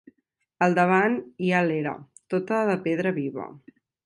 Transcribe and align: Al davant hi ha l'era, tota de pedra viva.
Al 0.67 0.77
davant 0.79 1.17
hi 1.45 1.51
ha 1.53 1.61
l'era, 1.67 1.93
tota 2.35 2.63
de 2.71 2.79
pedra 2.89 3.15
viva. 3.21 3.47